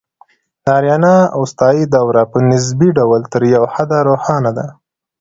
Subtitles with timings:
[0.63, 4.67] د آریانا اوستایي دوره په نسبي ډول تر یو حده روښانه ده